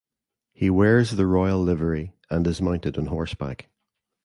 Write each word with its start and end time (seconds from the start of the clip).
He 0.51 0.71
wears 0.71 1.11
the 1.11 1.27
royal 1.27 1.61
livery 1.61 2.15
and 2.31 2.47
is 2.47 2.59
mounted 2.59 2.97
on 2.97 3.05
horseback. 3.05 3.69